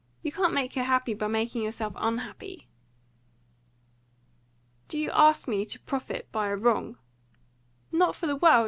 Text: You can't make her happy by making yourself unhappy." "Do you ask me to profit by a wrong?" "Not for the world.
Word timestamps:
You 0.23 0.31
can't 0.31 0.51
make 0.51 0.73
her 0.73 0.85
happy 0.85 1.13
by 1.13 1.27
making 1.27 1.61
yourself 1.61 1.93
unhappy." 1.95 2.67
"Do 4.87 4.97
you 4.97 5.11
ask 5.11 5.47
me 5.47 5.63
to 5.65 5.79
profit 5.79 6.27
by 6.31 6.47
a 6.49 6.55
wrong?" 6.55 6.97
"Not 7.91 8.15
for 8.15 8.25
the 8.25 8.35
world. 8.35 8.59